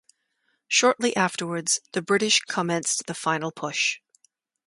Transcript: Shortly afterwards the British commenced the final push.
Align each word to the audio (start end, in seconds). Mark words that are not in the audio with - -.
Shortly 0.67 1.15
afterwards 1.15 1.79
the 1.91 2.01
British 2.01 2.39
commenced 2.39 3.05
the 3.05 3.13
final 3.13 3.51
push. 3.51 3.99